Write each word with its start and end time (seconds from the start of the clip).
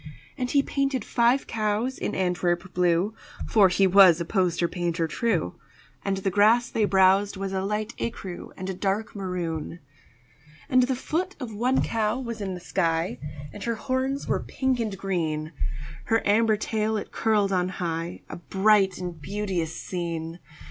And 0.35 0.49
he 0.49 0.63
painted 0.63 1.05
five 1.05 1.45
cows 1.45 1.99
in 1.99 2.15
Antwerp 2.15 2.73
blue 2.73 3.13
(For 3.47 3.69
he 3.69 3.85
was 3.85 4.19
a 4.19 4.25
poster 4.25 4.67
painter 4.67 5.07
true), 5.07 5.59
And 6.03 6.17
the 6.17 6.31
grass 6.31 6.69
they 6.71 6.85
browsed 6.85 7.37
was 7.37 7.53
a 7.53 7.61
light 7.63 7.93
écru 7.99 8.49
And 8.57 8.67
a 8.67 8.73
dark 8.73 9.15
maroon. 9.15 9.77
And 10.67 10.81
the 10.81 10.95
foot 10.95 11.35
of 11.39 11.53
one 11.53 11.83
cow 11.83 12.19
was 12.19 12.41
in 12.41 12.55
the 12.55 12.59
sky, 12.59 13.19
And 13.53 13.63
her 13.65 13.75
horns 13.75 14.27
were 14.27 14.39
pink 14.41 14.79
and 14.79 14.97
green; 14.97 15.51
Her 16.05 16.27
amber 16.27 16.57
tail 16.57 16.97
it 16.97 17.11
curled 17.11 17.53
on 17.53 17.69
high 17.69 18.23
A 18.27 18.37
bright 18.37 18.97
and 18.97 19.21
beauteous 19.21 19.75
scene. 19.79 20.39